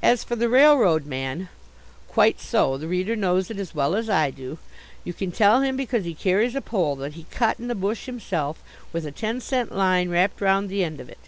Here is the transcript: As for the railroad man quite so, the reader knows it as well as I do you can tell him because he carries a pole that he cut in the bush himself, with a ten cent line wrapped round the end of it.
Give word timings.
As 0.00 0.22
for 0.22 0.36
the 0.36 0.48
railroad 0.48 1.06
man 1.06 1.48
quite 2.06 2.40
so, 2.40 2.78
the 2.78 2.86
reader 2.86 3.16
knows 3.16 3.50
it 3.50 3.58
as 3.58 3.74
well 3.74 3.96
as 3.96 4.08
I 4.08 4.30
do 4.30 4.58
you 5.02 5.12
can 5.12 5.32
tell 5.32 5.60
him 5.60 5.76
because 5.76 6.04
he 6.04 6.14
carries 6.14 6.54
a 6.54 6.60
pole 6.60 6.94
that 7.02 7.14
he 7.14 7.26
cut 7.32 7.58
in 7.58 7.66
the 7.66 7.74
bush 7.74 8.06
himself, 8.06 8.62
with 8.92 9.04
a 9.04 9.10
ten 9.10 9.40
cent 9.40 9.74
line 9.74 10.08
wrapped 10.08 10.40
round 10.40 10.68
the 10.68 10.84
end 10.84 11.00
of 11.00 11.08
it. 11.08 11.18